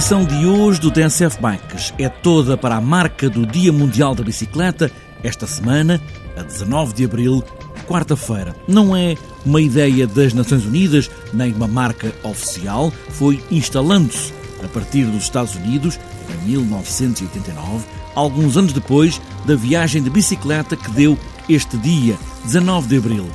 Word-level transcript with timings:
edição 0.00 0.24
de 0.24 0.46
hoje 0.46 0.80
do 0.80 0.90
TNCF 0.90 1.38
Bikes 1.42 1.92
é 1.98 2.08
toda 2.08 2.56
para 2.56 2.76
a 2.76 2.80
marca 2.80 3.28
do 3.28 3.44
Dia 3.44 3.70
Mundial 3.70 4.14
da 4.14 4.24
Bicicleta, 4.24 4.90
esta 5.22 5.46
semana, 5.46 6.00
a 6.38 6.42
19 6.42 6.94
de 6.94 7.04
abril, 7.04 7.44
quarta-feira. 7.86 8.56
Não 8.66 8.96
é 8.96 9.14
uma 9.44 9.60
ideia 9.60 10.06
das 10.06 10.32
Nações 10.32 10.64
Unidas, 10.64 11.10
nem 11.34 11.52
uma 11.52 11.68
marca 11.68 12.14
oficial, 12.22 12.90
foi 13.10 13.44
instalando-se 13.50 14.32
a 14.64 14.68
partir 14.68 15.04
dos 15.04 15.24
Estados 15.24 15.54
Unidos, 15.54 16.00
em 16.30 16.48
1989, 16.48 17.84
alguns 18.14 18.56
anos 18.56 18.72
depois 18.72 19.20
da 19.44 19.54
viagem 19.54 20.02
de 20.02 20.08
bicicleta 20.08 20.76
que 20.76 20.90
deu 20.92 21.18
este 21.46 21.76
dia, 21.76 22.18
19 22.46 22.88
de 22.88 22.96
abril. 22.96 23.28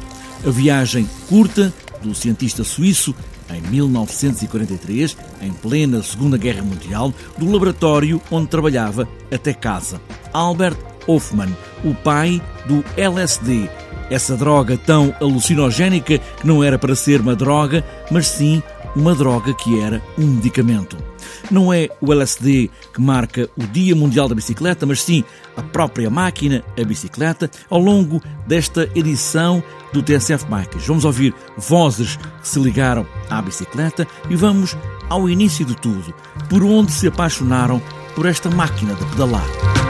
A 0.43 0.49
viagem 0.49 1.07
curta 1.29 1.71
do 2.01 2.15
cientista 2.15 2.63
suíço 2.63 3.13
em 3.49 3.61
1943, 3.61 5.17
em 5.41 5.51
plena 5.51 6.01
Segunda 6.01 6.37
Guerra 6.37 6.63
Mundial, 6.63 7.13
do 7.37 7.51
laboratório 7.51 8.21
onde 8.31 8.47
trabalhava 8.47 9.07
até 9.31 9.53
casa. 9.53 10.01
Albert 10.33 10.77
Hoffman, 11.07 11.55
o 11.83 11.93
pai 11.93 12.41
do 12.65 12.83
LSD, 12.97 13.69
essa 14.09 14.35
droga 14.35 14.77
tão 14.77 15.15
alucinogénica 15.19 16.17
que 16.17 16.47
não 16.47 16.63
era 16.63 16.77
para 16.77 16.95
ser 16.95 17.21
uma 17.21 17.35
droga, 17.35 17.83
mas 18.11 18.27
sim 18.27 18.61
uma 18.95 19.13
droga 19.13 19.53
que 19.53 19.79
era 19.79 20.01
um 20.17 20.25
medicamento. 20.25 21.04
Não 21.51 21.73
é 21.73 21.89
o 22.01 22.11
LSD 22.11 22.69
que 22.93 23.01
marca 23.01 23.49
o 23.57 23.63
Dia 23.67 23.95
Mundial 23.95 24.27
da 24.27 24.35
Bicicleta, 24.35 24.85
mas 24.85 25.01
sim 25.01 25.23
a 25.55 25.61
própria 25.61 26.09
máquina, 26.09 26.63
a 26.79 26.83
bicicleta, 26.83 27.49
ao 27.69 27.79
longo 27.79 28.21
desta 28.47 28.89
edição 28.95 29.63
do 29.93 30.03
TSF 30.03 30.45
Bikes. 30.45 30.85
Vamos 30.87 31.05
ouvir 31.05 31.33
vozes 31.57 32.17
que 32.41 32.47
se 32.47 32.59
ligaram 32.59 33.05
à 33.29 33.41
bicicleta 33.41 34.07
e 34.29 34.35
vamos 34.35 34.75
ao 35.09 35.29
início 35.29 35.65
de 35.65 35.75
tudo, 35.75 36.13
por 36.49 36.63
onde 36.63 36.91
se 36.91 37.07
apaixonaram 37.07 37.81
por 38.15 38.25
esta 38.25 38.49
máquina 38.49 38.93
de 38.95 39.05
pedalar. 39.05 39.84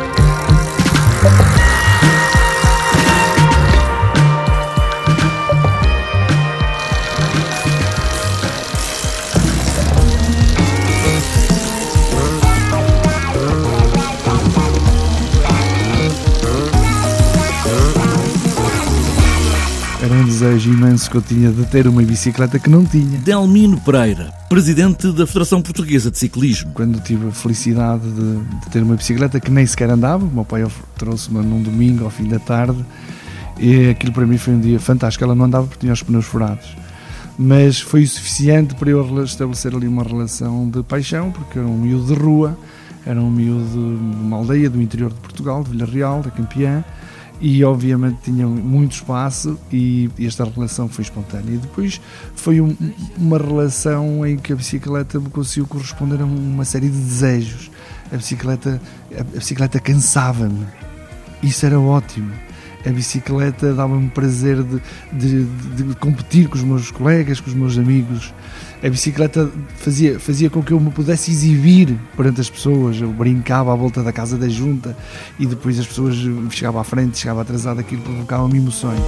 Imenso 20.95 21.11
que 21.11 21.17
eu 21.17 21.21
tinha 21.21 21.51
de 21.51 21.65
ter 21.65 21.87
uma 21.87 22.01
bicicleta 22.01 22.57
que 22.57 22.69
não 22.69 22.85
tinha. 22.85 23.17
Delmino 23.19 23.77
Pereira, 23.81 24.31
presidente 24.47 25.11
da 25.11 25.27
Federação 25.27 25.61
Portuguesa 25.61 26.09
de 26.09 26.17
Ciclismo. 26.17 26.71
Quando 26.73 27.01
tive 27.01 27.27
a 27.27 27.31
felicidade 27.31 28.09
de, 28.09 28.37
de 28.61 28.69
ter 28.71 28.81
uma 28.81 28.95
bicicleta 28.95 29.37
que 29.37 29.51
nem 29.51 29.65
sequer 29.65 29.89
andava, 29.89 30.23
o 30.23 30.29
meu 30.29 30.45
pai 30.45 30.65
trouxe-me 30.97 31.43
num 31.43 31.61
domingo 31.61 32.05
ao 32.05 32.09
fim 32.09 32.29
da 32.29 32.39
tarde 32.39 32.77
e 33.59 33.89
aquilo 33.89 34.13
para 34.13 34.25
mim 34.25 34.37
foi 34.37 34.53
um 34.53 34.59
dia 34.61 34.79
fantástico. 34.79 35.21
Ela 35.21 35.35
não 35.35 35.43
andava 35.43 35.67
porque 35.67 35.81
tinha 35.81 35.91
os 35.91 36.01
pneus 36.01 36.25
furados, 36.25 36.65
mas 37.37 37.81
foi 37.81 38.03
o 38.03 38.07
suficiente 38.07 38.73
para 38.75 38.89
eu 38.89 39.21
estabelecer 39.21 39.75
ali 39.75 39.89
uma 39.89 40.03
relação 40.03 40.69
de 40.69 40.81
paixão, 40.81 41.29
porque 41.29 41.59
era 41.59 41.67
um 41.67 41.77
miúdo 41.77 42.15
de 42.15 42.21
rua, 42.21 42.57
era 43.05 43.19
um 43.19 43.29
miúdo 43.29 43.67
de 43.69 43.77
uma 43.77 44.37
aldeia 44.37 44.69
do 44.69 44.81
interior 44.81 45.11
de 45.11 45.19
Portugal, 45.19 45.61
de 45.61 45.71
Vila 45.71 45.85
Real, 45.85 46.21
da 46.21 46.31
Campeã, 46.31 46.85
e 47.41 47.63
obviamente 47.63 48.17
tinham 48.23 48.49
muito 48.49 48.93
espaço 48.93 49.59
e 49.71 50.09
esta 50.19 50.45
relação 50.45 50.87
foi 50.87 51.03
espontânea. 51.03 51.53
E 51.53 51.57
depois 51.57 51.99
foi 52.35 52.61
um, 52.61 52.75
uma 53.17 53.37
relação 53.37 54.25
em 54.25 54.37
que 54.37 54.53
a 54.53 54.55
bicicleta 54.55 55.19
me 55.19 55.29
conseguiu 55.29 55.67
corresponder 55.67 56.21
a 56.21 56.25
uma 56.25 56.65
série 56.65 56.89
de 56.89 56.97
desejos. 56.97 57.69
A 58.11 58.17
bicicleta, 58.17 58.81
a 59.17 59.23
bicicleta 59.23 59.79
cansava-me. 59.79 60.65
Isso 61.43 61.65
era 61.65 61.79
ótimo. 61.79 62.31
A 62.85 62.89
bicicleta 62.89 63.73
dava-me 63.73 64.09
prazer 64.09 64.61
de, 64.61 64.79
de, 65.11 65.43
de, 65.43 65.95
competir 65.95 66.47
com 66.47 66.55
os 66.55 66.63
meus 66.63 66.91
colegas, 66.91 67.39
com 67.39 67.49
os 67.49 67.55
meus 67.55 67.77
amigos. 67.77 68.31
A 68.85 68.89
bicicleta 68.89 69.49
fazia, 69.77 70.19
fazia 70.19 70.47
com 70.47 70.61
que 70.61 70.71
eu 70.71 70.79
me 70.79 70.91
pudesse 70.91 71.31
exibir 71.31 71.97
perante 72.15 72.39
as 72.39 72.51
pessoas. 72.51 73.01
Eu 73.01 73.11
brincava 73.11 73.73
à 73.73 73.75
volta 73.75 74.03
da 74.03 74.13
casa 74.13 74.37
da 74.37 74.47
junta 74.47 74.95
e 75.39 75.47
depois 75.47 75.79
as 75.79 75.87
pessoas 75.87 76.15
chegavam 76.51 76.79
à 76.79 76.83
frente, 76.83 77.17
chegavam 77.17 77.41
atrasado, 77.41 77.79
aquilo 77.79 78.03
provocava-me 78.03 78.59
emoções. 78.59 79.01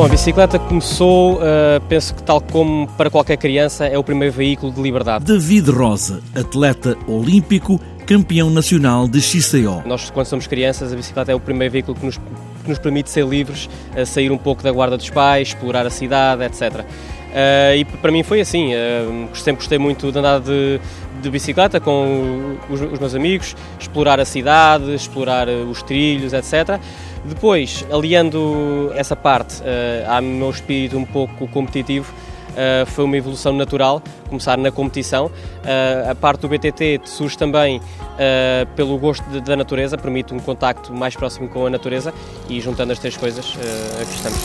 Bom, 0.00 0.06
a 0.06 0.08
bicicleta 0.08 0.58
começou, 0.58 1.34
uh, 1.34 1.40
penso 1.86 2.14
que 2.14 2.22
tal 2.22 2.40
como 2.40 2.88
para 2.96 3.10
qualquer 3.10 3.36
criança, 3.36 3.84
é 3.84 3.98
o 3.98 4.02
primeiro 4.02 4.32
veículo 4.32 4.72
de 4.72 4.80
liberdade. 4.80 5.26
David 5.26 5.70
Rosa, 5.70 6.22
atleta 6.34 6.96
olímpico, 7.06 7.78
campeão 8.06 8.48
nacional 8.48 9.06
de 9.06 9.20
XCO. 9.20 9.82
Nós, 9.84 10.08
quando 10.08 10.24
somos 10.24 10.46
crianças, 10.46 10.90
a 10.90 10.96
bicicleta 10.96 11.32
é 11.32 11.34
o 11.34 11.38
primeiro 11.38 11.70
veículo 11.72 11.94
que 11.94 12.06
nos, 12.06 12.16
que 12.16 12.68
nos 12.70 12.78
permite 12.78 13.10
ser 13.10 13.26
livres, 13.26 13.68
uh, 13.94 14.06
sair 14.06 14.32
um 14.32 14.38
pouco 14.38 14.62
da 14.62 14.72
guarda 14.72 14.96
dos 14.96 15.10
pais, 15.10 15.48
explorar 15.48 15.86
a 15.86 15.90
cidade, 15.90 16.44
etc. 16.44 16.80
Uh, 16.80 17.76
e 17.76 17.84
para 17.84 18.10
mim 18.10 18.22
foi 18.22 18.40
assim, 18.40 18.72
uh, 18.72 19.28
sempre 19.34 19.56
gostei 19.56 19.78
muito 19.78 20.10
de 20.10 20.18
andar 20.18 20.40
de, 20.40 20.80
de 21.20 21.30
bicicleta 21.30 21.78
com 21.78 22.56
os, 22.70 22.80
os, 22.80 22.98
meus 22.98 23.14
amigos, 23.14 23.54
explorar 23.78 24.18
a 24.18 24.24
cidade, 24.24 24.94
explorar 24.94 25.46
os 25.46 25.82
trilhos, 25.82 26.32
etc. 26.32 26.80
Depois, 27.24 27.84
aliando 27.92 28.90
essa 28.94 29.14
parte 29.14 29.60
uh, 29.62 30.10
ao 30.10 30.22
meu 30.22 30.50
espírito 30.50 30.96
um 30.96 31.04
pouco 31.04 31.46
competitivo, 31.48 32.12
uh, 32.50 32.86
foi 32.86 33.04
uma 33.04 33.16
evolução 33.16 33.52
natural, 33.52 34.02
começar 34.28 34.56
na 34.56 34.70
competição. 34.70 35.26
Uh, 35.26 36.10
a 36.10 36.14
parte 36.14 36.40
do 36.40 36.48
BTT 36.48 37.02
surge 37.04 37.36
também 37.36 37.80
pelo 38.76 38.98
gosto 38.98 39.24
de, 39.30 39.40
da 39.40 39.56
natureza, 39.56 39.96
permite 39.96 40.34
um 40.34 40.38
contacto 40.38 40.92
mais 40.92 41.16
próximo 41.16 41.48
com 41.48 41.64
a 41.64 41.70
natureza 41.70 42.12
e 42.50 42.60
juntando 42.60 42.92
as 42.92 42.98
três 42.98 43.16
coisas, 43.16 43.56
aqui 43.98 44.14
estamos. 44.14 44.38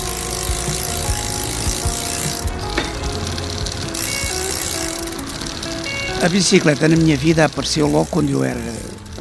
A 6.23 6.29
bicicleta 6.29 6.87
na 6.87 6.95
minha 6.95 7.17
vida 7.17 7.43
apareceu 7.43 7.85
logo 7.85 8.05
quando 8.09 8.29
eu 8.29 8.45
era 8.45 8.61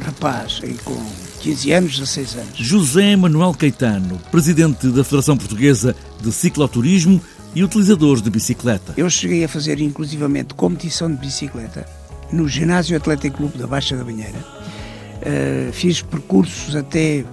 rapaz, 0.05 0.61
com 0.85 1.24
15 1.45 1.71
anos, 1.73 1.99
16 1.99 2.35
anos. 2.37 2.49
José 2.55 3.15
Manuel 3.15 3.53
Caetano, 3.53 4.19
presidente 4.31 4.87
da 4.87 5.03
Federação 5.03 5.37
Portuguesa 5.37 5.95
de 6.19 6.31
Cicloturismo 6.31 7.21
e 7.53 7.63
utilizadores 7.63 8.23
de 8.23 8.31
bicicleta. 8.31 8.95
Eu 8.97 9.07
cheguei 9.11 9.43
a 9.43 9.47
fazer 9.47 9.79
inclusivamente 9.79 10.55
competição 10.55 11.07
de 11.07 11.17
bicicleta 11.17 11.85
no 12.31 12.47
Ginásio 12.47 12.97
Atlético 12.97 13.37
Clube 13.37 13.59
da 13.59 13.67
Baixa 13.67 13.95
da 13.95 14.03
Banheira. 14.03 14.39
Uh, 14.39 15.71
fiz 15.71 16.01
percursos 16.01 16.75
até, 16.75 17.23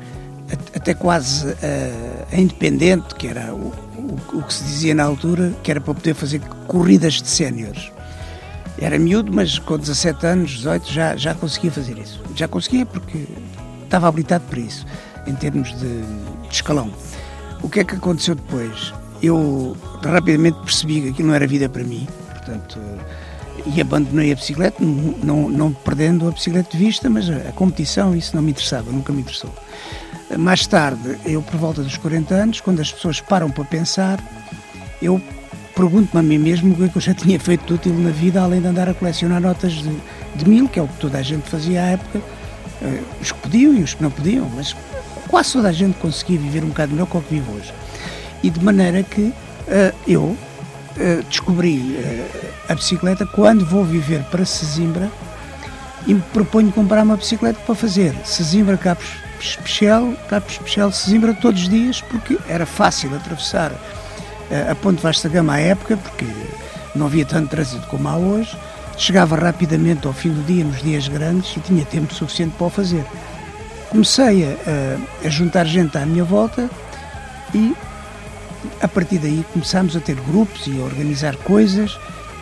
até 0.75 0.93
quase 0.93 1.47
uh, 1.47 1.57
a 2.31 2.39
Independente, 2.39 3.15
que 3.15 3.27
era 3.27 3.55
o, 3.55 3.73
o, 3.97 4.19
o, 4.35 4.43
que 4.43 4.53
se 4.53 4.63
dizia 4.65 4.95
na 4.95 5.05
altura, 5.05 5.55
que 5.63 5.71
era 5.71 5.81
para 5.81 5.95
poder 5.95 6.13
fazer 6.13 6.39
corridas 6.69 7.15
de 7.15 7.29
séniores. 7.29 7.91
Era 8.79 8.99
miúdo, 8.99 9.33
mas 9.33 9.59
com 9.59 9.79
17 9.79 10.27
anos, 10.27 10.51
18, 10.51 10.93
já, 10.93 11.17
já 11.17 11.35
conseguia 11.35 11.73
fazer 11.73 11.97
isso. 11.97 12.21
Já 12.37 12.47
conseguia 12.47 12.85
porque 12.85 13.27
estava 13.93 14.09
habilitado 14.09 14.45
para 14.49 14.59
isso, 14.59 14.87
em 15.27 15.35
termos 15.35 15.69
de, 15.79 16.01
de 16.49 16.55
escalão. 16.55 16.91
O 17.63 17.69
que 17.69 17.81
é 17.81 17.85
que 17.85 17.95
aconteceu 17.95 18.35
depois? 18.35 18.95
Eu 19.23 19.77
rapidamente 20.03 20.59
percebi 20.61 21.03
que 21.03 21.09
aquilo 21.11 21.29
não 21.29 21.35
era 21.35 21.47
vida 21.47 21.69
para 21.69 21.85
mim, 21.85 22.09
portanto, 22.31 22.81
e 23.67 23.81
abandonei 23.83 24.33
a 24.33 24.35
bicicleta, 24.35 24.83
não, 24.83 25.49
não, 25.51 25.73
perdendo 25.73 26.27
a 26.27 26.31
bicicleta 26.31 26.71
de 26.71 26.79
vista, 26.83 27.11
mas 27.11 27.29
a, 27.29 27.51
a, 27.51 27.53
competição, 27.53 28.17
isso 28.17 28.35
não 28.35 28.43
me 28.43 28.51
interessava, 28.51 28.91
nunca 28.91 29.13
me 29.13 29.21
interessou. 29.21 29.55
Mais 30.39 30.67
tarde, 30.67 31.19
eu 31.27 31.43
por 31.43 31.57
volta 31.57 31.83
dos 31.83 31.99
40 31.99 32.35
anos, 32.35 32.61
quando 32.63 32.81
as 32.81 32.91
pessoas 32.91 33.21
param 33.21 33.51
para 33.51 33.65
pensar, 33.65 34.19
eu 35.03 35.21
pergunto-me 35.77 36.19
a 36.19 36.23
mim 36.23 36.39
mesmo 36.39 36.73
o 36.73 36.77
que, 36.77 36.85
é 36.85 36.89
que 36.89 36.97
eu 36.97 37.03
já 37.03 37.13
tinha 37.13 37.39
feito 37.39 37.67
de 37.67 37.75
útil 37.75 37.95
na 37.99 38.11
vida, 38.11 38.41
além 38.41 38.63
de 38.63 38.69
andar 38.69 38.89
a 38.89 38.95
colecionar 38.95 39.41
notas 39.41 39.75
de, 39.75 39.95
de 40.35 40.49
mil, 40.49 40.67
que 40.67 40.79
é 40.79 40.83
o 40.83 40.89
que 40.89 40.99
toda 40.99 41.19
a 41.19 41.23
gente 41.23 41.49
fazia 41.49 41.83
à 41.83 41.87
época, 41.89 42.23
os 43.21 43.33
que 43.33 43.39
podiam 43.39 43.75
e 43.75 43.83
os 43.83 43.95
que 43.95 44.03
não 44.03 44.11
podiam, 44.11 44.49
mas 44.55 44.75
quase 45.29 45.53
toda 45.53 45.69
a 45.69 45.73
gente 45.73 45.99
conseguia 45.99 46.39
viver 46.39 46.63
um 46.63 46.69
bocado 46.69 46.93
melhor 46.93 47.07
que 47.07 47.17
o 47.17 47.23
que 47.23 47.35
vive 47.35 47.51
hoje. 47.53 47.73
E 48.43 48.51
de 48.51 48.63
maneira 48.63 49.03
que 49.03 49.23
uh, 49.23 49.35
eu 50.07 50.23
uh, 50.23 51.23
descobri 51.29 51.79
uh, 51.79 52.49
a 52.69 52.75
bicicleta 52.75 53.25
quando 53.25 53.65
vou 53.65 53.85
viver 53.85 54.23
para 54.25 54.45
Sesimbra 54.45 55.11
e 56.07 56.15
me 56.15 56.23
proponho 56.33 56.73
comprar 56.73 57.03
uma 57.05 57.17
bicicleta 57.17 57.59
para 57.65 57.75
fazer 57.75 58.15
Sesimbra, 58.25 58.77
Capos 58.77 59.09
Especial, 59.41 60.13
Capos 60.29 60.53
Especial, 60.55 60.93
Sesimbra 60.93 61.35
todos 61.35 61.63
os 61.63 61.69
dias, 61.69 62.01
porque 62.01 62.37
era 62.49 62.67
fácil 62.67 63.15
atravessar 63.15 63.73
a 64.71 64.75
Ponte 64.75 65.01
Vasta 65.01 65.29
Gama 65.29 65.55
à 65.55 65.61
época, 65.61 65.97
porque 65.97 66.27
não 66.95 67.07
havia 67.07 67.25
tanto 67.25 67.49
trânsito 67.49 67.87
como 67.87 68.07
há 68.09 68.17
hoje 68.17 68.55
chegava 68.97 69.37
rapidamente 69.37 70.07
ao 70.07 70.13
fim 70.13 70.31
do 70.31 70.43
dia, 70.47 70.65
nos 70.65 70.83
dias 70.83 71.09
grandes, 71.09 71.57
e 71.57 71.61
tinha 71.61 71.85
tempo 71.85 72.15
suficiente 72.15 72.55
para 72.57 72.67
o 72.67 72.71
fazer. 72.71 73.05
comecei 73.91 74.45
a, 74.45 75.27
a, 75.27 75.29
juntar 75.29 75.67
gente 75.67 75.97
à 75.99 76.07
minha 76.07 76.25
volta 76.25 76.71
e 77.55 77.75
a 78.81 78.89
partir 78.89 79.19
daí 79.19 79.45
começámos 79.53 79.97
a 79.97 80.01
ter 80.01 80.17
grupos 80.17 80.67
e 80.67 80.81
a 80.81 80.85
organizar 80.85 81.37
coisas 81.37 81.99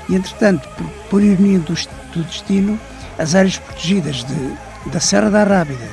e 0.08 0.14
entretanto, 0.14 0.68
por, 0.76 0.86
por 1.08 1.22
ironia 1.22 1.58
do, 1.60 1.74
do 2.12 2.24
destino, 2.24 2.78
as 3.18 3.34
áreas 3.34 3.58
protegidas 3.58 4.24
de, 4.24 4.90
da 4.90 5.00
Serra 5.00 5.30
da 5.30 5.44
Rábida, 5.44 5.88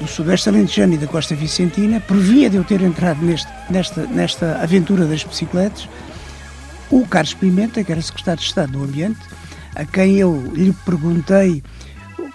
do 0.00 0.06
Sudeste 0.06 0.48
Alentejano 0.48 0.94
e 0.94 0.98
da 0.98 1.06
Costa 1.06 1.34
Vicentina, 1.34 2.00
previa 2.00 2.48
de 2.48 2.56
eu 2.56 2.64
ter 2.64 2.80
entrado 2.80 3.22
neste, 3.22 3.48
nesta, 3.68 4.06
nesta 4.06 4.62
aventura 4.62 5.04
das 5.04 5.24
bicicletas, 5.24 5.88
o 6.90 7.06
Carlos 7.06 7.34
Pimenta, 7.34 7.84
que 7.84 7.92
era 7.92 8.00
secretário 8.00 8.40
de 8.40 8.46
Estado 8.46 8.72
do 8.72 8.82
Ambiente, 8.82 9.20
a 9.74 9.84
quem 9.84 10.16
eu 10.16 10.52
lhe 10.54 10.72
perguntei 10.84 11.62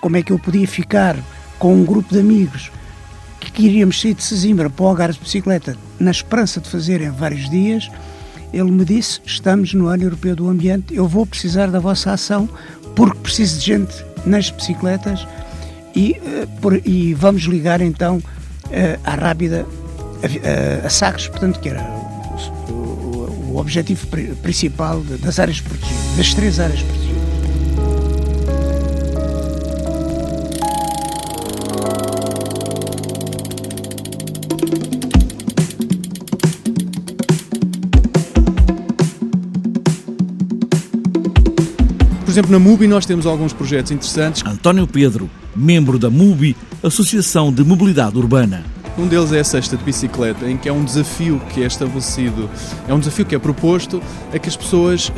como 0.01 0.17
é 0.17 0.23
que 0.23 0.31
eu 0.31 0.39
podia 0.39 0.67
ficar 0.67 1.15
com 1.57 1.75
um 1.75 1.85
grupo 1.85 2.13
de 2.13 2.19
amigos 2.19 2.71
que 3.55 3.65
iríamos 3.65 4.01
sair 4.01 4.13
de 4.13 4.21
Sesimbra 4.21 4.69
para 4.69 4.83
o 4.83 4.87
Algarve 4.87 5.17
de 5.17 5.23
bicicleta 5.23 5.77
na 5.99 6.11
esperança 6.11 6.59
de 6.59 6.69
fazer 6.69 7.01
em 7.01 7.09
vários 7.09 7.49
dias, 7.49 7.89
ele 8.51 8.69
me 8.69 8.83
disse, 8.83 9.21
estamos 9.25 9.73
no 9.73 9.87
ano 9.87 10.03
europeu 10.03 10.35
do 10.35 10.49
ambiente, 10.49 10.93
eu 10.93 11.07
vou 11.07 11.25
precisar 11.25 11.67
da 11.67 11.79
vossa 11.79 12.11
ação 12.11 12.49
porque 12.95 13.17
preciso 13.19 13.59
de 13.59 13.65
gente 13.65 14.05
nas 14.25 14.49
bicicletas 14.49 15.25
e, 15.95 16.17
uh, 16.21 16.47
por, 16.61 16.81
e 16.85 17.13
vamos 17.13 17.43
ligar 17.43 17.81
então 17.81 18.17
uh, 18.17 18.99
à 19.03 19.15
Rábida, 19.15 19.65
a, 20.21 20.85
a, 20.85 21.07
a 21.09 21.29
portanto 21.29 21.59
que 21.59 21.69
era 21.69 21.81
o, 21.81 22.71
o, 22.71 23.51
o 23.53 23.57
objetivo 23.57 24.05
principal 24.41 25.01
das 25.01 25.39
áreas 25.39 25.61
protegidas, 25.61 26.17
das 26.17 26.33
três 26.33 26.59
áreas 26.59 26.81
protegidas. 26.81 27.04
Exemplo, 42.35 42.51
na 42.51 42.59
MUBI 42.59 42.85
nós 42.85 43.05
temos 43.05 43.25
alguns 43.25 43.53
projetos 43.53 43.91
interessantes. 43.91 44.43
António 44.45 44.85
Pedro, 44.85 45.29
membro 45.55 45.97
da 45.97 46.09
MUBI, 46.09 46.53
Associação 46.83 47.51
de 47.51 47.63
Mobilidade 47.63 48.17
Urbana. 48.17 48.61
Um 48.97 49.07
deles 49.07 49.31
é 49.31 49.39
a 49.39 49.43
cesta 49.43 49.77
de 49.77 49.83
bicicleta, 49.85 50.45
em 50.45 50.57
que 50.57 50.67
é 50.67 50.71
um 50.71 50.83
desafio 50.83 51.41
que 51.53 51.63
é 51.63 51.65
estabelecido, 51.65 52.49
é 52.89 52.93
um 52.93 52.99
desafio 52.99 53.25
que 53.25 53.33
é 53.35 53.39
proposto 53.39 54.01
a 54.33 54.39
que 54.39 54.49
as 54.49 54.57
pessoas, 54.57 55.09
uh, 55.09 55.13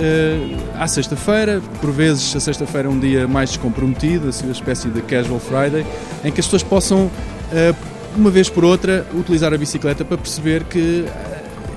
à 0.79 0.87
sexta-feira, 0.87 1.59
por 1.81 1.91
vezes 1.91 2.35
a 2.35 2.39
sexta-feira 2.39 2.87
é 2.87 2.91
um 2.91 2.99
dia 2.99 3.27
mais 3.27 3.49
descomprometido, 3.49 4.29
assim, 4.29 4.45
uma 4.45 4.51
espécie 4.51 4.87
de 4.87 5.01
casual 5.01 5.39
Friday, 5.39 5.85
em 6.23 6.31
que 6.31 6.39
as 6.39 6.45
pessoas 6.45 6.61
possam, 6.61 7.05
uh, 7.05 7.75
uma 8.15 8.29
vez 8.29 8.47
por 8.47 8.63
outra, 8.63 9.07
utilizar 9.15 9.51
a 9.53 9.57
bicicleta 9.57 10.05
para 10.05 10.17
perceber 10.17 10.63
que 10.65 11.05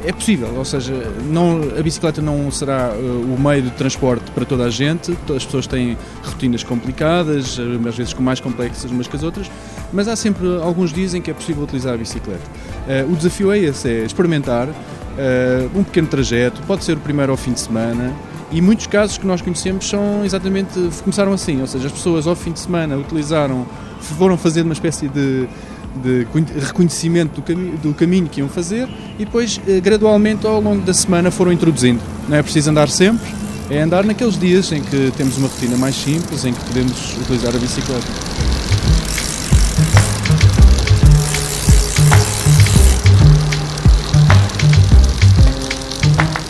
é 0.04 0.12
possível, 0.12 0.48
ou 0.56 0.64
seja, 0.64 0.92
não, 1.26 1.60
a 1.78 1.82
bicicleta 1.82 2.22
não 2.22 2.50
será 2.50 2.92
uh, 2.92 3.34
o 3.34 3.38
meio 3.38 3.62
de 3.62 3.70
transporte 3.70 4.30
para 4.30 4.44
toda 4.44 4.64
a 4.64 4.70
gente, 4.70 5.12
as 5.34 5.44
pessoas 5.44 5.66
têm 5.66 5.96
rotinas 6.22 6.62
complicadas, 6.62 7.58
uh, 7.58 7.88
às 7.88 7.96
vezes 7.96 8.14
mais 8.14 8.40
complexas 8.40 8.90
umas 8.90 9.06
que 9.06 9.16
as 9.16 9.22
outras, 9.22 9.50
mas 9.92 10.08
há 10.08 10.16
sempre 10.16 10.46
alguns 10.62 10.92
dias 10.92 11.14
em 11.14 11.20
que 11.20 11.30
é 11.30 11.34
possível 11.34 11.62
utilizar 11.62 11.94
a 11.94 11.96
bicicleta. 11.96 12.40
Uh, 12.86 13.12
o 13.12 13.16
desafio 13.16 13.52
é 13.52 13.58
esse, 13.58 13.88
é 13.88 14.04
experimentar 14.04 14.68
um 15.74 15.84
pequeno 15.84 16.06
trajeto, 16.06 16.62
pode 16.62 16.82
ser 16.82 16.96
o 16.96 17.00
primeiro 17.00 17.30
ao 17.30 17.36
fim 17.36 17.52
de 17.52 17.60
semana, 17.60 18.14
e 18.50 18.62
muitos 18.62 18.86
casos 18.86 19.18
que 19.18 19.26
nós 19.26 19.42
conhecemos 19.42 19.86
são 19.86 20.24
exatamente, 20.24 20.72
começaram 21.04 21.32
assim, 21.32 21.60
ou 21.60 21.66
seja, 21.66 21.88
as 21.88 21.92
pessoas 21.92 22.26
ao 22.26 22.34
fim 22.34 22.52
de 22.52 22.58
semana 22.60 22.96
utilizaram, 22.96 23.66
foram 24.00 24.38
fazendo 24.38 24.66
uma 24.66 24.72
espécie 24.72 25.08
de 25.08 25.46
de 26.02 26.26
reconhecimento 26.60 27.40
do, 27.40 27.42
cami 27.42 27.70
do 27.82 27.94
caminho 27.94 28.28
que 28.28 28.40
iam 28.40 28.48
fazer 28.48 28.88
e 29.18 29.24
depois, 29.24 29.60
eh, 29.66 29.80
gradualmente, 29.80 30.46
ao 30.46 30.60
longo 30.60 30.82
da 30.82 30.94
semana, 30.94 31.30
foram 31.30 31.52
introduzindo. 31.52 32.00
Não 32.28 32.36
é 32.36 32.42
preciso 32.42 32.70
andar 32.70 32.88
sempre, 32.88 33.30
é 33.68 33.80
andar 33.80 34.04
naqueles 34.04 34.38
dias 34.38 34.70
em 34.72 34.82
que 34.82 35.12
temos 35.16 35.36
uma 35.36 35.48
rotina 35.48 35.76
mais 35.76 35.94
simples, 35.94 36.44
em 36.44 36.52
que 36.52 36.64
podemos 36.64 37.16
utilizar 37.20 37.54
a 37.54 37.58
bicicleta. 37.58 38.06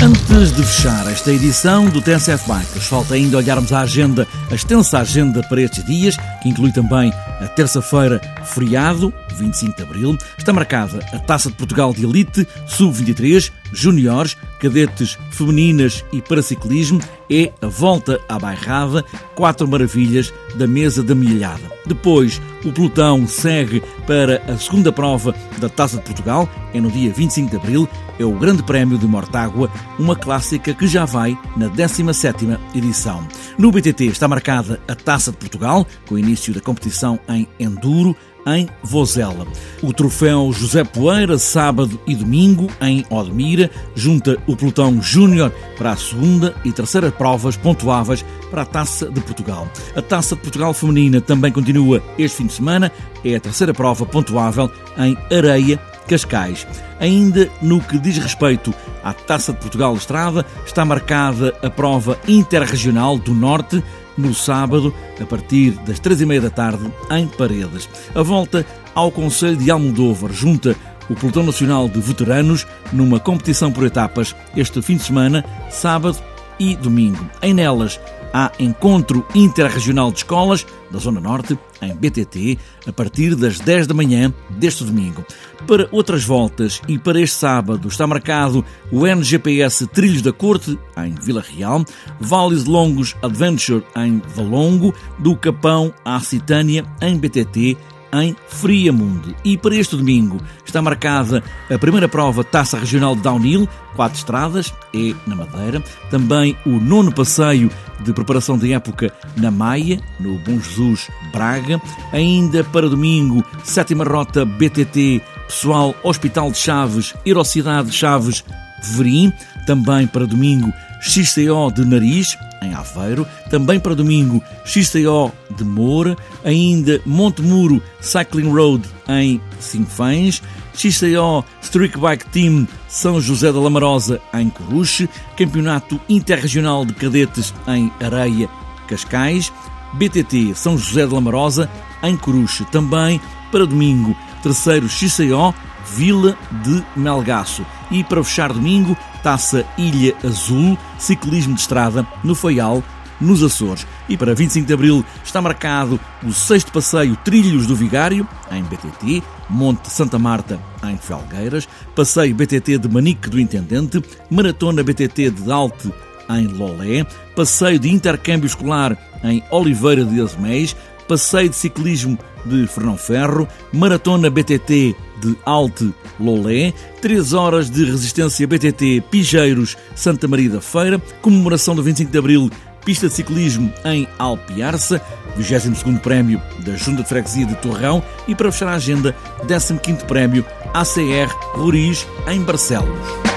Antes 0.03 0.53
de 0.57 0.63
fechar 0.65 1.07
esta 1.13 1.31
edição 1.31 1.85
do 1.85 2.01
TSF 2.01 2.49
Bikes, 2.49 2.87
falta 2.87 3.13
ainda 3.13 3.37
olharmos 3.37 3.73
a 3.75 3.81
agenda, 3.81 4.27
a 4.50 4.55
extensa 4.55 4.99
agenda 4.99 5.43
para 5.44 5.62
estes 5.62 5.85
dias, 5.85 6.17
que 6.43 6.49
inclui 6.49 6.73
também 6.73 7.12
a 7.41 7.47
terça-feira, 7.47 8.20
feriado, 8.44 9.12
25 9.37 9.76
de 9.76 9.82
abril. 9.82 10.19
Está 10.37 10.52
marcada 10.52 10.99
a 11.12 11.19
Taça 11.19 11.50
de 11.50 11.56
Portugal 11.56 11.93
de 11.93 12.05
Elite, 12.05 12.47
Sub-23, 12.67 13.50
Júniores, 13.73 14.37
Cadetes 14.58 15.17
Femininas 15.31 16.05
e 16.12 16.20
Paraciclismo. 16.20 17.00
É 17.31 17.52
a 17.62 17.69
volta 17.69 18.20
à 18.29 18.38
bairrada, 18.38 19.05
quatro 19.37 19.69
maravilhas 19.69 20.32
da 20.56 20.67
mesa 20.67 21.03
da 21.03 21.14
milhada. 21.14 21.62
Depois, 21.87 22.41
o 22.64 22.73
pelotão 22.73 23.26
segue 23.26 23.82
para 24.06 24.43
a 24.53 24.58
segunda 24.58 24.93
prova 24.93 25.35
da 25.58 25.69
Taça 25.69 25.96
de 25.96 26.03
Portugal, 26.03 26.49
é 26.75 26.81
no 26.81 26.91
dia 26.91 27.12
25 27.12 27.50
de 27.50 27.56
abril, 27.56 27.88
é 28.19 28.25
o 28.25 28.32
Grande 28.32 28.62
Prémio 28.62 28.99
de 28.99 29.06
Mortágua, 29.06 29.70
uma 29.99 30.14
clássica 30.14 30.75
que 30.75 30.87
já 30.87 31.05
vai 31.05 31.38
na 31.56 31.69
17ª 31.69 32.58
edição. 32.75 33.26
No 33.56 33.70
BTT 33.70 34.06
está 34.06 34.29
marcada 34.41 34.81
a 34.89 34.95
Taça 34.95 35.31
de 35.31 35.37
Portugal, 35.37 35.87
com 36.09 36.15
o 36.15 36.19
início 36.19 36.55
da 36.55 36.61
competição 36.61 37.21
em 37.29 37.47
Enduro, 37.59 38.17
em 38.47 38.67
Vozela. 38.83 39.47
O 39.83 39.93
troféu 39.93 40.51
José 40.51 40.83
Poeira, 40.83 41.39
sábado 41.39 42.01
e 42.07 42.15
domingo, 42.15 42.69
em 42.81 43.05
Odmira, 43.11 43.71
junta 43.95 44.39
o 44.47 44.57
pelotão 44.57 45.01
Júnior 45.03 45.53
para 45.77 45.91
a 45.91 45.97
segunda 45.97 46.55
e 46.65 46.73
terceira 46.73 47.13
provas 47.13 47.59
pontuáveis 47.59 48.25
para 48.51 48.63
a 48.63 48.65
Taça 48.65 49.11
de 49.11 49.20
Portugal. 49.20 49.69
A 49.94 50.01
Taça 50.01 50.35
de 50.35 50.41
Portugal 50.41 50.73
Feminina 50.73 51.20
também 51.20 51.53
continua 51.53 52.03
este 52.19 52.39
fim 52.39 52.47
de 52.47 52.55
semana, 52.55 52.91
é 53.23 53.37
a 53.37 53.41
terceira 53.41 53.75
prova 53.75 54.06
pontuável 54.06 54.70
em 54.97 55.19
Areia, 55.37 55.79
Cascais. 56.09 56.67
Ainda 56.99 57.49
no 57.61 57.79
que 57.81 57.99
diz 57.99 58.17
respeito 58.17 58.75
à 59.05 59.13
Taça 59.13 59.53
de 59.53 59.59
Portugal 59.59 59.94
Estrada, 59.94 60.47
está 60.65 60.82
marcada 60.82 61.55
a 61.63 61.69
prova 61.69 62.19
interregional 62.27 63.19
do 63.19 63.35
Norte, 63.35 63.82
no 64.20 64.34
sábado, 64.34 64.94
a 65.20 65.24
partir 65.24 65.72
das 65.86 65.98
três 65.98 66.20
e 66.20 66.27
meia 66.27 66.41
da 66.41 66.50
tarde, 66.50 66.91
em 67.10 67.27
Paredes. 67.27 67.89
A 68.15 68.22
volta 68.22 68.65
ao 68.94 69.10
Conselho 69.10 69.56
de 69.56 69.70
Almodóvar 69.70 70.32
junta 70.32 70.77
o 71.08 71.15
Pelotão 71.15 71.43
Nacional 71.43 71.89
de 71.89 72.00
Veteranos 72.00 72.67
numa 72.93 73.19
competição 73.19 73.72
por 73.72 73.84
etapas 73.84 74.34
este 74.56 74.81
fim 74.81 74.96
de 74.96 75.03
semana, 75.03 75.44
sábado 75.69 76.17
e 76.60 76.76
domingo. 76.76 77.29
Em 77.43 77.52
nelas, 77.52 77.98
há 78.32 78.52
encontro 78.58 79.26
interregional 79.34 80.12
de 80.12 80.19
escolas 80.19 80.64
da 80.90 80.98
Zona 80.98 81.20
Norte, 81.20 81.58
em 81.81 81.94
BTT, 81.94 82.58
a 82.86 82.93
partir 82.93 83.34
das 83.34 83.58
10 83.58 83.86
da 83.86 83.94
manhã 83.94 84.32
deste 84.50 84.84
domingo. 84.84 85.24
Para 85.67 85.88
outras 85.90 86.24
voltas 86.24 86.81
e 86.86 86.98
para 86.98 87.20
este 87.20 87.36
sábado 87.36 87.88
está 87.88 88.06
marcado 88.06 88.64
o 88.93 89.06
NGPS 89.06 89.86
Trilhos 89.88 90.22
da 90.22 90.32
Corte, 90.32 90.79
em 90.98 91.14
Vila 91.14 91.43
Real, 91.43 91.84
Vales 92.20 92.64
Longos 92.64 93.17
Adventure, 93.22 93.84
em 93.96 94.22
Valongo, 94.34 94.94
do 95.19 95.34
Capão 95.36 95.93
à 96.05 96.20
Citânia, 96.20 96.84
em 97.00 97.17
BTT, 97.17 97.76
em 98.12 98.36
Friamundo. 98.48 99.34
E 99.44 99.56
para 99.56 99.76
este 99.76 99.96
domingo 99.96 100.40
está 100.64 100.81
marcada 100.82 101.43
a 101.70 101.79
primeira 101.79 102.08
prova 102.08 102.44
Taça 102.44 102.79
Regional 102.79 103.14
de 103.14 103.22
Downhill, 103.22 103.69
quatro 103.94 104.19
estradas, 104.19 104.72
é 104.94 105.14
na 105.26 105.36
Madeira. 105.36 105.82
Também 106.10 106.56
o 106.64 106.70
nono 106.70 107.12
passeio 107.12 107.70
de 108.00 108.12
preparação 108.12 108.56
de 108.56 108.72
época 108.72 109.12
na 109.36 109.50
Maia, 109.50 110.00
no 110.19 110.38
Bom 110.38 110.58
Jesus 110.58 111.08
Braga. 111.32 111.81
Ainda 112.12 112.64
para 112.64 112.88
domingo, 112.88 113.44
sétima 113.62 114.05
rota 114.05 114.44
BTT, 114.44 115.22
pessoal 115.46 115.94
Hospital 116.02 116.50
de 116.50 116.58
Chaves, 116.58 117.14
Erocidade 117.24 117.93
Chaves, 117.93 118.44
Verim. 118.82 119.32
Também 119.67 120.06
para 120.06 120.26
domingo, 120.26 120.72
XCO 121.01 121.73
de 121.75 121.85
Nariz, 121.85 122.37
em 122.63 122.75
Aveiro, 122.75 123.27
também 123.49 123.81
para 123.81 123.95
domingo 123.95 124.43
XCO 124.65 125.33
de 125.57 125.65
Moura, 125.65 126.17
ainda 126.45 127.01
Monte 127.07 127.43
Muro 127.43 127.83
Cycling 128.01 128.51
Road 128.53 128.87
em 129.09 129.41
Sinfãs, 129.59 130.43
XCO 130.75 131.45
Street 131.63 131.97
Bike 131.97 132.27
Team 132.27 132.69
São 132.89 133.21
José 133.21 133.53
da 133.53 133.61
Lamarosa 133.61 134.21
em 134.35 134.49
Coruche, 134.51 135.09
Campeonato 135.37 136.01
Interregional 136.09 136.85
de 136.85 136.93
Cadetes 136.95 137.53
em 137.67 137.91
Areia, 138.05 138.49
Cascais, 138.87 139.53
BTT 139.95 140.55
São 140.55 140.79
José 140.79 141.07
da 141.07 141.15
Lamarosa 141.15 141.69
em 142.03 142.17
Coruche, 142.17 142.65
também 142.67 143.21
para 143.51 143.67
domingo, 143.67 144.17
terceiro 144.43 144.89
XCO 144.89 145.55
Vila 145.97 146.37
de 146.63 146.85
Melgaço. 146.97 147.65
E 147.91 148.05
para 148.05 148.23
fechar 148.23 148.53
domingo, 148.53 148.97
Taça 149.23 149.65
Ilha 149.77 150.15
Azul, 150.25 150.79
ciclismo 150.99 151.55
de 151.55 151.61
estrada 151.61 152.06
no 152.23 152.35
Faial, 152.35 152.82
nos 153.20 153.43
Açores. 153.43 153.87
E 154.09 154.17
para 154.17 154.35
25 154.35 154.67
de 154.67 154.73
Abril 154.73 155.05
está 155.23 155.43
marcado 155.43 156.01
o 156.23 156.32
sexto 156.32 156.73
passeio 156.73 157.17
Trilhos 157.17 157.67
do 157.67 157.77
Vigário, 157.77 158.27
em 158.51 158.63
BTT, 158.63 159.23
Monte 159.49 159.91
Santa 159.91 160.19
Marta, 160.19 160.59
em 160.85 160.97
Felgueiras, 160.97 161.69
passeio 161.94 162.35
BTT 162.35 162.79
de 162.79 162.89
Manique 162.89 163.29
do 163.29 163.39
Intendente, 163.39 164.03
Maratona 164.31 164.82
BTT 164.82 165.31
de 165.31 165.53
Alte, 165.53 165.93
em 166.31 166.47
Lolé, 166.47 167.05
passeio 167.35 167.79
de 167.79 167.91
intercâmbio 167.91 168.47
escolar 168.47 168.97
em 169.25 169.43
Oliveira 169.51 170.05
de 170.05 170.20
Azeméis, 170.20 170.77
passeio 171.09 171.49
de 171.49 171.56
ciclismo 171.56 172.17
de 172.47 172.67
Fernão 172.67 172.97
Ferro, 172.97 173.49
maratona 173.73 174.31
BTT 174.31 174.94
de 175.20 175.36
Alte 175.44 175.93
Lolé, 176.19 176.72
3 177.00 177.32
horas 177.32 177.70
de 177.70 177.84
resistência 177.84 178.46
BTT 178.46 179.03
Pijeiros 179.10 179.77
Santa 179.94 180.27
Maria 180.27 180.50
da 180.50 180.60
Feira, 180.60 180.98
comemoração 181.20 181.74
do 181.74 181.82
25 181.82 182.10
de 182.10 182.19
Abril 182.19 182.50
pista 182.84 183.08
de 183.08 183.15
ciclismo 183.15 183.72
em 183.84 184.08
Alpiarça, 184.19 185.00
22º 185.39 186.00
Prémio 186.00 186.41
da 186.65 186.74
Junta 186.77 187.03
de 187.03 187.08
Freguesia 187.08 187.46
de 187.46 187.55
Torrão 187.56 188.03
e 188.27 188.34
para 188.34 188.50
fechar 188.50 188.69
a 188.69 188.74
agenda, 188.74 189.15
15º 189.46 190.05
Prémio 190.06 190.44
ACR 190.74 191.32
Roriz 191.55 192.06
em 192.29 192.41
Barcelos. 192.43 193.30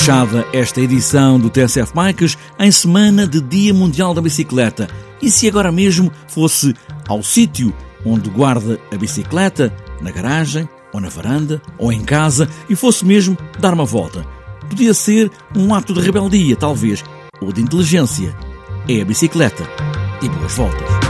Fechada 0.00 0.46
esta 0.50 0.80
edição 0.80 1.38
do 1.38 1.50
TSF 1.50 1.92
Bikes 1.94 2.38
em 2.58 2.70
semana 2.70 3.26
de 3.26 3.38
Dia 3.38 3.74
Mundial 3.74 4.14
da 4.14 4.22
Bicicleta. 4.22 4.88
E 5.20 5.30
se 5.30 5.46
agora 5.46 5.70
mesmo 5.70 6.10
fosse 6.26 6.74
ao 7.06 7.22
sítio 7.22 7.70
onde 8.02 8.30
guarda 8.30 8.80
a 8.90 8.96
bicicleta, 8.96 9.70
na 10.00 10.10
garagem, 10.10 10.66
ou 10.90 11.02
na 11.02 11.10
varanda, 11.10 11.60
ou 11.76 11.92
em 11.92 12.02
casa, 12.02 12.48
e 12.66 12.74
fosse 12.74 13.04
mesmo 13.04 13.36
dar 13.58 13.74
uma 13.74 13.84
volta? 13.84 14.24
Podia 14.70 14.94
ser 14.94 15.30
um 15.54 15.74
ato 15.74 15.92
de 15.92 16.00
rebeldia, 16.00 16.56
talvez, 16.56 17.04
ou 17.38 17.52
de 17.52 17.60
inteligência. 17.60 18.34
É 18.88 19.02
a 19.02 19.04
bicicleta. 19.04 19.68
E 20.22 20.28
boas 20.30 20.54
voltas. 20.54 21.09